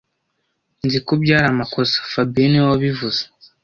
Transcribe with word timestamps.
Nzi 0.85 0.99
ko 1.05 1.11
byari 1.23 1.47
amakosa 1.49 1.95
fabien 2.11 2.49
niwe 2.49 2.67
wabivuze 2.71 3.21